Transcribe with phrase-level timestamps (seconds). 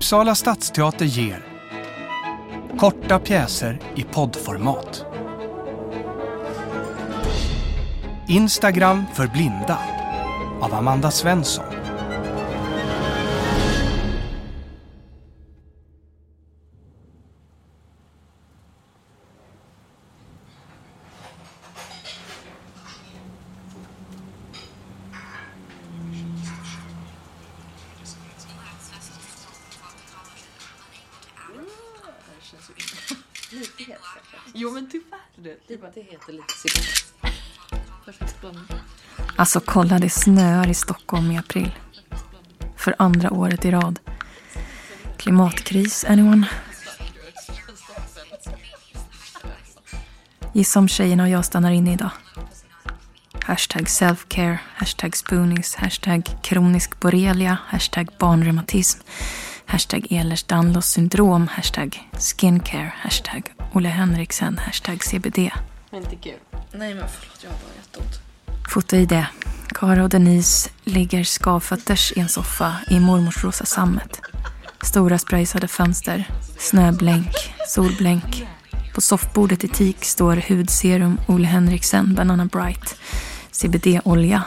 [0.00, 1.44] Uppsala stadsteater ger
[2.78, 5.04] Korta pjäser i poddformat.
[8.28, 9.78] Instagram för blinda
[10.60, 11.79] av Amanda Svensson.
[34.54, 35.56] Jo men tyvärr.
[35.68, 37.14] Lite heter lite cigarett.
[38.04, 38.64] Perfekt blandning.
[39.36, 41.70] Alltså kolla, det snöar i Stockholm i april.
[42.76, 43.98] För andra året i rad.
[45.16, 46.48] Klimatkris, anyone?
[50.52, 52.10] Gissa om tjejerna och jag stannar inne idag.
[53.44, 59.00] Hashtag selfcare, hashtag spoonies, hashtag kronisk borrelia, hashtag barnreumatism,
[59.70, 65.38] hashtag Ehlers-Danlos syndrom, hashtag skincare, hashtag Olle Henriksen, hashtag CBD.
[65.92, 66.38] Inte kul.
[66.72, 68.20] Nej men förlåt, jag har bara jätteont.
[68.68, 69.26] Foto i det.
[69.68, 74.20] Kara och Denise ligger skavfötters i en soffa i mormors rosa sammet.
[74.82, 76.28] Stora sprayade fönster,
[76.58, 77.34] snöblänk,
[77.68, 78.46] solblänk.
[78.94, 82.96] På soffbordet i teak står hudserum Ole Henriksen Banana Bright,
[83.50, 84.42] CBD-olja,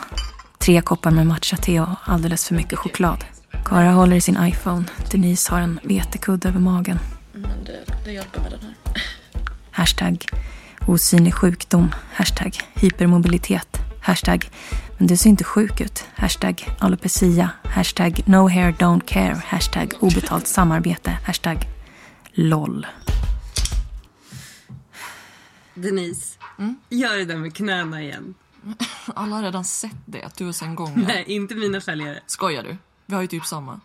[0.57, 3.25] tre koppar med matcha-te och alldeles för mycket choklad.
[3.73, 4.85] Kara håller i sin iPhone.
[5.11, 6.99] Denise har en vetekudde över magen.
[7.31, 8.75] Men det, det hjälper med den här.
[9.71, 10.25] Hashtag
[10.87, 11.91] osynlig sjukdom.
[12.13, 13.77] Hashtag hypermobilitet.
[14.01, 14.49] Hashtag
[14.97, 16.05] men du ser inte sjuk ut.
[16.15, 17.49] Hashtag alopecia.
[17.63, 19.41] Hashtag no hair don't care.
[19.45, 21.17] Hashtag obetalt samarbete.
[21.25, 21.67] Hashtag
[22.33, 22.87] LOL.
[25.73, 26.37] Denise,
[26.89, 28.33] gör det där med knäna igen.
[29.15, 31.05] Alla har redan sett det tusen gånger.
[31.07, 32.19] Nej, inte mina följare.
[32.27, 32.77] Skojar du?
[33.05, 33.79] Vi har ju typ samma.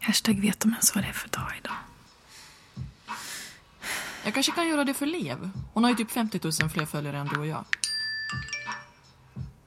[0.00, 1.76] Hashtag vet de ens vad det är för dag idag?
[4.24, 5.50] Jag kanske kan göra det för Lev.
[5.72, 7.64] Hon har ju typ 50 000 fler följare än du och jag.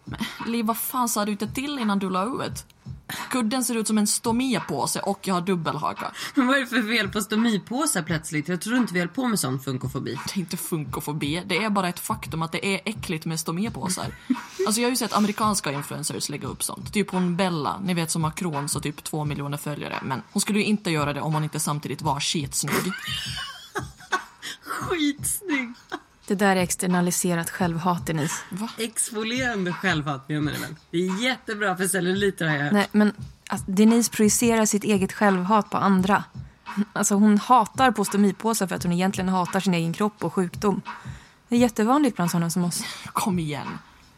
[0.05, 2.65] Men Liv, vad fan sa du inte till innan du la ut?
[3.29, 6.11] Kudden ser ut som en stomipåse och jag har dubbelhaka.
[6.35, 8.47] Men vad är det för fel på stomipåsar plötsligt?
[8.47, 10.19] Jag tror inte vi höll på med sån funkofobi.
[10.25, 14.05] Det är inte funkofobi, det är bara ett faktum att det är äckligt med stomipåsar.
[14.67, 16.93] Alltså jag har ju sett amerikanska influencers lägga upp sånt.
[16.93, 19.99] Typ hon Bella, ni vet som har Crohns och typ två miljoner följare.
[20.03, 22.91] Men hon skulle ju inte göra det om hon inte samtidigt var skitsnygg.
[24.61, 25.73] Skitsnygg!
[26.27, 28.35] Det där är externaliserat självhat, Denise.
[28.77, 30.75] Exfolierande självhat menar du väl?
[30.91, 32.73] Det är jättebra för celluliter har jag hört.
[32.73, 33.13] Nej, men
[33.47, 36.23] alltså, Denise projicerar sitt eget självhat på andra.
[36.93, 40.81] Alltså, hon hatar på stomipåsar för att hon egentligen hatar sin egen kropp och sjukdom.
[41.49, 42.83] Det är jättevanligt bland sådana som oss.
[43.05, 43.67] Kom igen.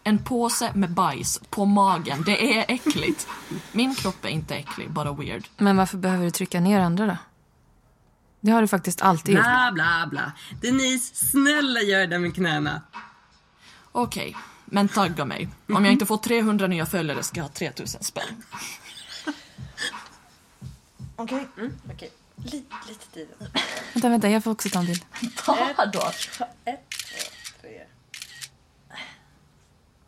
[0.09, 3.27] En påse med bajs på magen, det är äckligt.
[3.71, 5.47] Min kropp är inte äcklig, bara weird.
[5.57, 7.17] Men varför behöver du trycka ner andra då?
[8.39, 9.43] Det har du faktiskt alltid gjort.
[9.43, 10.31] Bla, bla, bla.
[10.61, 12.81] Denise, snälla gör det där med knäna.
[13.91, 15.49] Okej, men tagga mig.
[15.67, 18.43] Om jag inte får 300 nya följare ska jag ha 3000 spänn.
[21.15, 21.47] Okej.
[21.57, 22.11] Mm, okej.
[22.35, 23.27] Lite, lite tid.
[23.93, 25.05] Vänta, vänta, jag får också ta en bild.
[25.45, 26.01] Ta då.
[26.01, 26.45] Ett, två.
[26.65, 27.38] Blir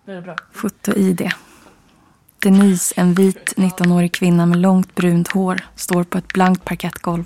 [0.06, 0.36] det bra?
[0.52, 1.32] Foto-ID.
[2.40, 7.24] Denise, en vit 19-årig kvinna med långt brunt hår, står på ett blankt parkettgolv.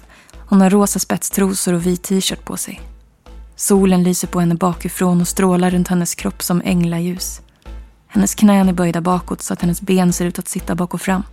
[0.49, 2.81] Hon har rosa spetstrosor och vit t-shirt på sig.
[3.55, 7.41] Solen lyser på henne bakifrån och strålar runt hennes kropp som änglaljus.
[8.07, 11.01] Hennes knän är böjda bakåt så att hennes ben ser ut att sitta bak och
[11.01, 11.23] fram.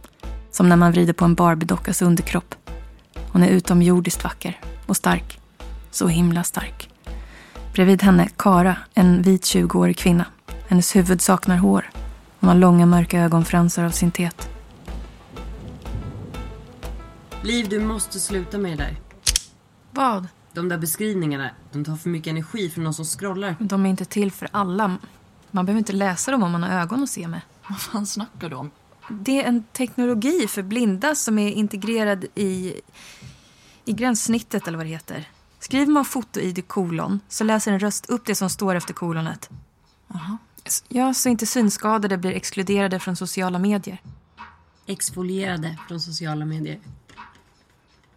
[0.51, 2.55] Som när man vrider på en Barbie-dockas underkropp.
[3.29, 5.41] Hon är utomjordiskt vacker och stark.
[5.91, 6.89] Så himla stark.
[7.73, 10.27] Bredvid henne Kara, en vit 20-årig kvinna.
[10.73, 11.91] Hennes huvud saknar hår.
[12.41, 14.51] Hon har långa mörka ögonfransar av syntet.
[17.43, 18.97] Liv, du måste sluta med det där.
[19.91, 20.29] Vad?
[20.53, 23.57] De där beskrivningarna, de tar för mycket energi från någon som scrollar.
[23.61, 24.97] De är inte till för alla.
[25.51, 27.41] Man behöver inte läsa dem om man har ögon att se med.
[27.69, 28.71] Vad fan snackar du om?
[29.11, 32.81] Det är en teknologi för blinda som är integrerad i,
[33.85, 35.29] i gränssnittet eller vad det heter.
[35.59, 39.51] Skriver man foto-id kolon så läser en röst upp det som står efter kolonet.
[40.09, 40.39] Jaha.
[40.89, 44.03] Ja, så inte synskadade blir exkluderade från sociala medier.
[44.87, 46.81] Exfolierade från sociala medier.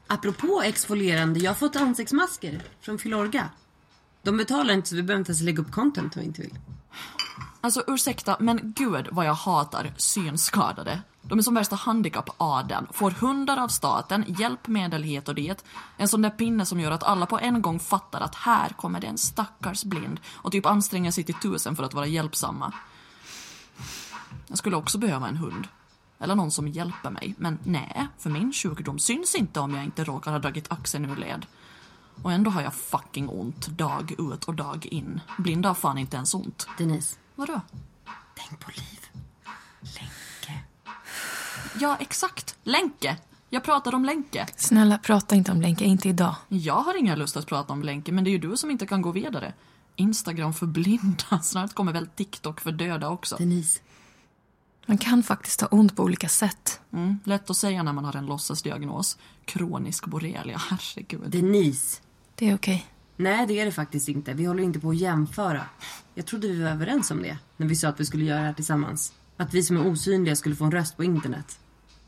[0.07, 3.50] Apropå exfolierande, jag har fått ansiktsmasker från Filorga.
[4.21, 6.59] De betalar inte så vi behöver inte ens lägga upp content om vi inte vill.
[7.62, 11.01] Alltså ursäkta, men gud vad jag hatar synskadade.
[11.27, 12.88] De är som värsta handikappadeln.
[12.92, 15.63] Får hundar av staten, hjälpmedel hit och dit.
[15.98, 19.00] En sån där pinne som gör att alla på en gång fattar att här kommer
[19.00, 22.74] det en stackars blind och typ anstränger sig till tusen för att vara hjälpsamma.
[24.48, 25.68] Jag skulle också behöva en hund.
[26.19, 27.36] Eller någon som hjälper mig.
[27.38, 31.16] Men nej, för min sjukdom syns inte om jag inte råkar ha dragit axeln ur
[31.16, 31.45] led.
[32.24, 35.21] Och ändå har jag fucking ont dag ut och dag in.
[35.38, 36.68] Blinda har fan inte ens ont.
[36.78, 37.62] Denise, Vadå?
[38.36, 39.14] tänk på liv.
[41.75, 41.86] Länke.
[41.86, 42.56] Ja, exakt.
[42.63, 43.18] Länke.
[43.50, 44.48] Jag pratar om Länke.
[44.56, 46.36] Snälla, prata inte om Lenka, inte idag.
[46.48, 48.86] Jag har ingen lust att prata om Länke, men det är ju du som inte
[48.86, 49.54] kan gå vidare.
[49.95, 51.39] Instagram för blinda.
[51.44, 53.36] Snart kommer väl TikTok för döda också.
[53.36, 53.80] Denise,
[54.86, 56.80] Man kan faktiskt ha ont på olika sätt.
[56.94, 59.18] Mm, lätt att säga när man har en låtsasdiagnos.
[59.45, 61.30] Kronisk borrelia, herregud.
[61.30, 62.01] Denise.
[62.36, 62.86] Det är okej.
[63.18, 64.33] Nej, det är det faktiskt inte.
[64.33, 65.66] Vi håller inte på att jämföra.
[66.13, 68.45] Jag trodde vi var överens om det när vi sa att vi skulle göra det
[68.45, 69.13] här tillsammans.
[69.38, 71.60] Att vi som är osynliga skulle få en röst på internet.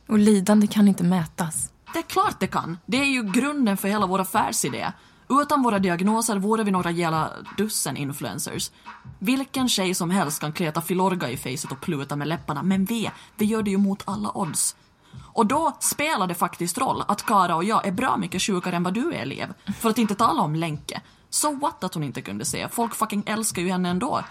[0.07, 1.71] Och lidande kan inte mätas.
[1.93, 2.77] Det är klart det kan.
[2.85, 4.91] Det är ju grunden för hela vår affärsidé.
[5.29, 8.71] Utan våra diagnoser vore vi några jävla dussin influencers.
[9.19, 13.11] Vilken tjej som helst kan kleta Filorga i facet och pluta med läpparna, men vi,
[13.35, 14.75] vi gör det ju mot alla odds.
[15.33, 18.83] Och då spelar det faktiskt roll att Kara och jag är bra mycket sjukare än
[18.83, 19.53] vad du är, elev.
[19.79, 21.01] För att inte tala om Länke.
[21.29, 22.67] So what att hon inte kunde se.
[22.71, 24.23] Folk fucking älskar ju henne ändå.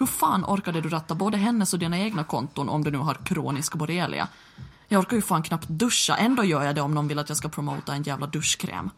[0.00, 3.14] Hur fan orkade du ratta både hennes och dina egna konton om du nu har
[3.14, 4.28] kronisk borrelia?
[4.88, 7.38] Jag orkar ju fan knappt duscha, ändå gör jag det om någon vill att jag
[7.38, 8.90] ska promota en jävla duschkräm.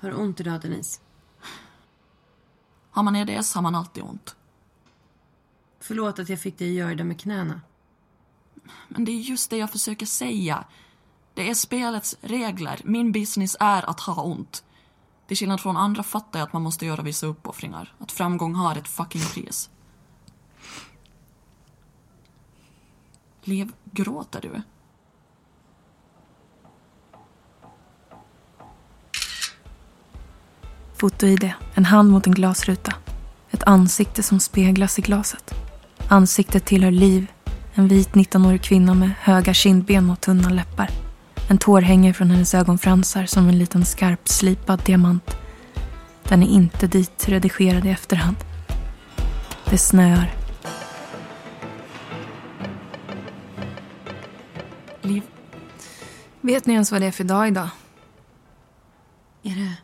[0.00, 1.00] Har du ont idag, Denise?
[2.90, 4.36] Har man EDS har man alltid ont.
[5.80, 7.60] Förlåt att jag fick dig att göra det med knäna.
[8.88, 10.64] Men det är just det jag försöker säga.
[11.34, 12.80] Det är spelets regler.
[12.84, 14.64] Min business är att ha ont.
[15.30, 17.94] Till skillnad från andra fattar jag att man måste göra vissa uppoffringar.
[17.98, 19.70] Att framgång har ett fucking pris.
[23.42, 23.72] Lev.
[23.84, 24.62] gråter du?
[30.96, 32.94] Foto-ID, en hand mot en glasruta.
[33.50, 35.54] Ett ansikte som speglas i glaset.
[36.08, 37.32] Ansiktet tillhör Liv,
[37.74, 40.99] en vit 19-årig kvinna med höga kindben och tunna läppar.
[41.50, 45.36] En tår hänger från hennes ögonfransar som en liten skarpt slipad diamant.
[46.22, 48.36] Den är inte dit redigerad i efterhand.
[49.70, 50.34] Det snöar.
[55.02, 55.22] Liv,
[56.40, 57.68] Vet ni ens vad det är för dag idag?
[59.42, 59.76] Är det...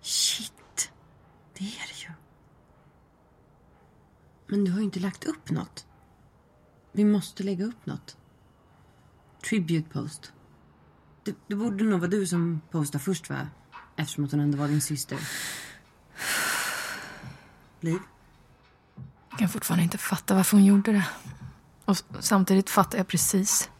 [0.00, 0.90] Shit.
[1.58, 2.10] Det är det ju.
[4.46, 5.86] Men du har ju inte lagt upp något.
[6.96, 8.16] Vi måste lägga upp något.
[9.48, 10.32] Tribute post.
[11.24, 13.48] Det, det borde nog vara du som postar först, va?
[13.96, 15.18] Eftersom att hon ändå var din syster.
[17.80, 17.98] Liv?
[19.30, 21.06] Jag kan fortfarande inte fatta varför hon gjorde det.
[21.84, 23.70] Och samtidigt fattar jag precis.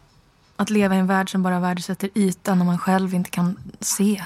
[0.55, 4.25] Att leva i en värld som bara värdesätter ytan när man själv inte kan se.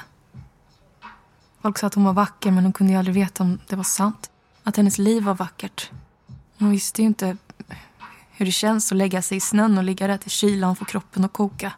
[1.61, 3.83] Folk sa att hon var vacker men hon kunde ju aldrig veta om det var
[3.83, 4.31] sant.
[4.63, 5.91] Att hennes liv var vackert.
[6.57, 7.37] Hon visste ju inte
[8.41, 11.25] hur det känns att lägga sig i snön och ligga där till kylan får kroppen
[11.25, 11.73] att koka.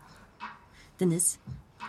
[0.98, 1.38] Denise,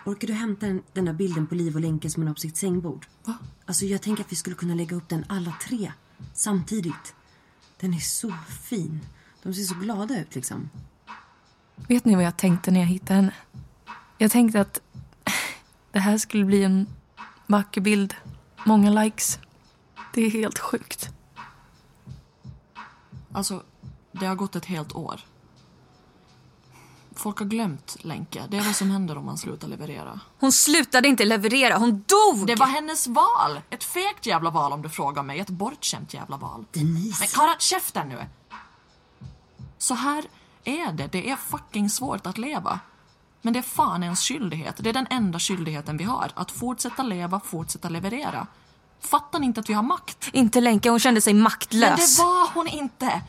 [0.04, 2.40] orkar du hämta den, den där bilden på Liv och Länke som hon har på
[2.40, 3.06] sitt sängbord?
[3.24, 3.34] Va?
[3.66, 5.92] Alltså jag tänker att vi skulle kunna lägga upp den alla tre
[6.32, 7.14] samtidigt.
[7.80, 8.32] Den är så
[8.62, 9.00] fin.
[9.42, 10.70] De ser så glada ut liksom.
[11.76, 13.34] Vet ni vad jag tänkte när jag hittade henne?
[14.18, 14.80] Jag tänkte att
[15.92, 16.86] det här skulle bli en
[17.46, 18.14] vacker bild.
[18.66, 19.38] Många likes.
[20.14, 21.10] Det är helt sjukt.
[23.32, 23.62] alltså,
[24.20, 25.20] det har gått ett helt år.
[27.16, 28.44] Folk har glömt Länke.
[28.48, 30.20] Det är vad som händer om man slutar leverera.
[30.38, 32.46] Hon slutade inte leverera, hon dog!
[32.46, 33.60] Det var hennes val!
[33.70, 35.38] Ett fegt jävla val om du frågar mig.
[35.40, 36.64] Ett bortskämt jävla val.
[36.72, 37.20] Denise.
[37.20, 38.26] Men Kara, käften nu!
[39.78, 40.24] Så här
[40.64, 41.06] är det.
[41.12, 42.80] Det är fucking svårt att leva.
[43.42, 44.76] Men det är fan ens skyldighet.
[44.78, 46.30] Det är den enda skyldigheten vi har.
[46.34, 48.46] Att fortsätta leva, fortsätta leverera.
[49.00, 50.28] Fattar ni inte att vi har makt?
[50.32, 52.16] Inte Lenka, hon kände sig Men maktlös.
[52.16, 53.22] det var hon inte!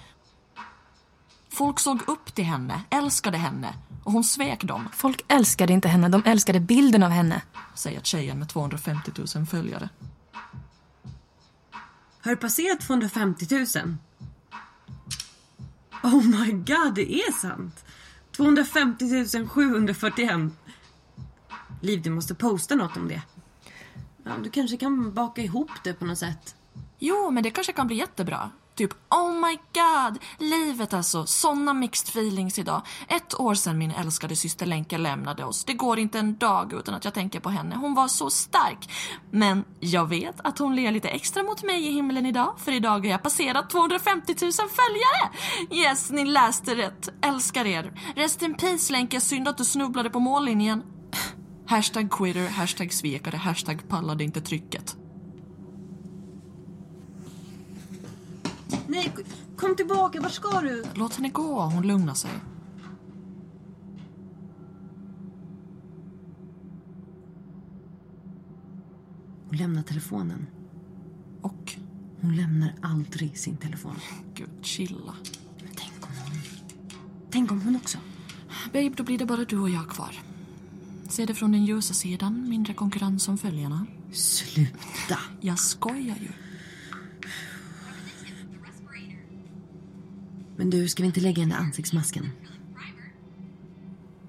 [1.56, 3.74] Folk såg upp till henne, älskade henne.
[4.04, 7.42] Och hon svek dem, Folk älskade inte henne, de älskade bilden av henne.
[7.76, 9.90] säger tjejen med 250 000 följare.
[12.22, 13.98] Har du passerat 250 000?
[16.04, 17.86] Oh my god, det är sant!
[18.32, 20.52] 250 741.
[21.82, 23.22] Liv, du måste posta något om det.
[24.24, 26.56] Ja, du kanske kan baka ihop det på något sätt.
[27.00, 28.52] Jo, men det kanske kan bli jättebra.
[28.76, 31.26] Typ, oh my god, livet alltså.
[31.26, 32.82] Såna mixed feelings idag.
[33.08, 35.66] Ett år sedan min älskade syster Lenke lämnade oss.
[35.66, 37.76] Det går inte en dag utan att jag tänker på henne.
[37.76, 38.90] Hon var så stark.
[39.32, 42.56] Men jag vet att hon ler lite extra mot mig i himlen idag.
[42.58, 45.32] För idag har jag passerat 250 000 följare.
[45.72, 47.10] Yes, ni läste rätt.
[47.22, 47.92] Älskar er.
[48.16, 50.84] Rest in peace Lenke, synd att du snubblade på mållinjen.
[51.68, 54.96] Hashtag quitter, hashtag svekare, hashtag pallade inte trycket.
[58.88, 59.14] Nej,
[59.58, 60.22] kom tillbaka.
[60.22, 60.84] Vart ska du?
[60.94, 62.32] Låt henne gå, hon lugnar sig.
[69.50, 70.48] Hon lämnar telefonen.
[71.42, 71.76] Och,
[72.22, 73.96] Hon lämnar aldrig sin telefon.
[74.34, 75.14] gud, chilla.
[75.60, 76.40] Men tänk om hon...
[77.32, 77.98] Tänk om hon också...
[78.74, 80.16] Babe, då blir det bara du och jag kvar.
[81.10, 83.86] Se det från den ljusa sidan, mindre konkurrens om följarna.
[84.12, 85.20] Sluta!
[85.42, 86.30] Jag skojar ju.
[90.66, 92.30] Men du, ska vi inte lägga den där ansiktsmasken?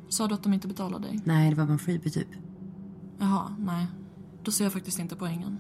[0.09, 1.21] Sa du att de inte betalar dig?
[1.25, 2.28] Nej, det var bara en freebie typ.
[3.19, 3.87] Jaha, nej.
[4.43, 5.59] Då ser jag faktiskt inte poängen.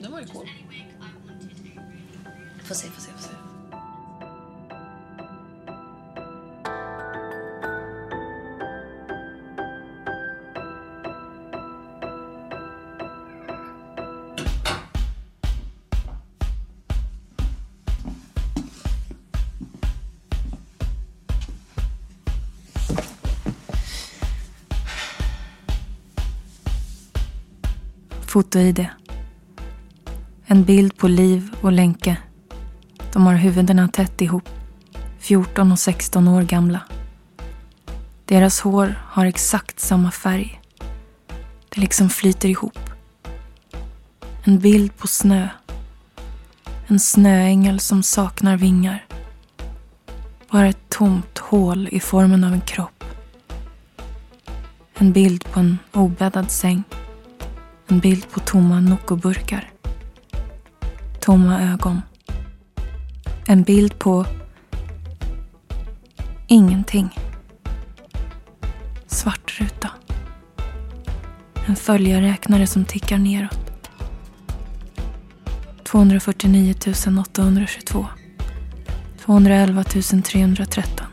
[0.00, 0.48] Den var ju cool.
[2.64, 3.37] Får se, får se, får se.
[28.28, 28.86] Foto-ID.
[30.46, 32.16] En bild på Liv och Lenke.
[33.12, 34.48] De har huvudena tätt ihop.
[35.18, 36.80] 14 och 16 år gamla.
[38.24, 40.60] Deras hår har exakt samma färg.
[41.68, 42.78] Det liksom flyter ihop.
[44.44, 45.48] En bild på snö.
[46.86, 49.06] En snöängel som saknar vingar.
[50.50, 53.04] Bara ett tomt hål i formen av en kropp.
[54.94, 56.84] En bild på en obäddad säng.
[57.90, 59.70] En bild på tomma Noccoburkar.
[61.20, 62.02] Tomma ögon.
[63.46, 64.26] En bild på
[66.46, 67.18] ingenting.
[69.06, 69.90] Svart ruta.
[71.66, 73.90] En följarräknare som tickar neråt.
[75.84, 76.74] 249
[77.20, 78.06] 822.
[79.24, 81.06] 211 313.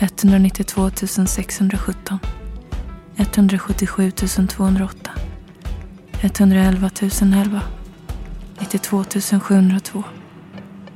[0.00, 0.90] 192
[1.26, 2.18] 617.
[3.16, 5.05] 177 208.
[6.22, 7.62] 111 011.
[8.58, 10.04] 92 702.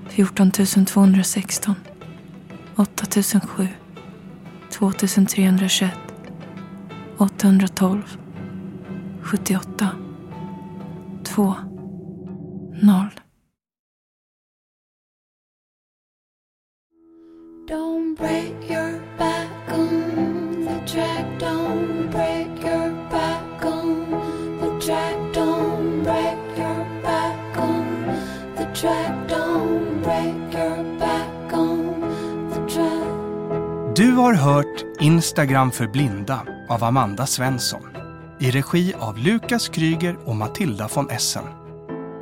[0.08, 1.76] 14 216.
[2.76, 3.68] 8 007.
[4.70, 5.92] 2 321.
[7.18, 8.18] 812.
[9.22, 9.94] 78.
[11.22, 11.56] 2.
[12.82, 13.29] 0.
[33.96, 37.82] Du har hört Instagram för blinda av Amanda Svensson
[38.40, 41.44] i regi av Lukas Kryger och Matilda von Essen.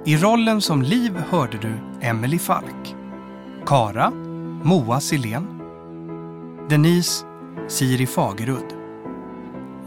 [0.05, 2.97] I rollen som Liv hörde du Emily Falk.
[3.67, 4.11] Kara,
[4.63, 5.61] Moa Silén.
[6.69, 7.25] Denise,
[7.69, 8.78] Siri Fagerudd.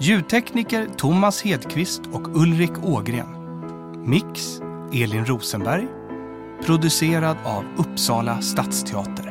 [0.04, 3.28] Ljudtekniker Thomas Hedqvist och Ulrik Ågren.
[4.06, 4.62] Mix
[4.94, 5.88] Elin Rosenberg.
[6.66, 9.31] Producerad av Uppsala stadsteater.